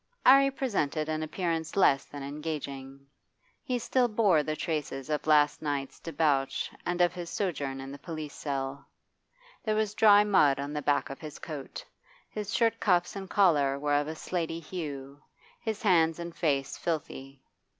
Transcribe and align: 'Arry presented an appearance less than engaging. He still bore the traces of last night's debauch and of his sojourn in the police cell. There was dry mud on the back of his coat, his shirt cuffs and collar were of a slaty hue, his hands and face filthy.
'Arry 0.25 0.49
presented 0.49 1.07
an 1.07 1.21
appearance 1.21 1.75
less 1.75 2.05
than 2.05 2.23
engaging. 2.23 3.05
He 3.61 3.77
still 3.77 4.07
bore 4.07 4.41
the 4.41 4.55
traces 4.55 5.11
of 5.11 5.27
last 5.27 5.61
night's 5.61 5.99
debauch 5.99 6.71
and 6.87 7.01
of 7.01 7.13
his 7.13 7.29
sojourn 7.29 7.79
in 7.79 7.91
the 7.91 7.99
police 7.99 8.33
cell. 8.33 8.87
There 9.63 9.75
was 9.75 9.93
dry 9.93 10.23
mud 10.23 10.59
on 10.59 10.73
the 10.73 10.81
back 10.81 11.11
of 11.11 11.19
his 11.21 11.37
coat, 11.37 11.85
his 12.31 12.51
shirt 12.51 12.79
cuffs 12.79 13.15
and 13.15 13.29
collar 13.29 13.77
were 13.77 13.93
of 13.93 14.07
a 14.07 14.15
slaty 14.15 14.59
hue, 14.59 15.21
his 15.59 15.83
hands 15.83 16.17
and 16.17 16.35
face 16.35 16.79
filthy. 16.79 17.43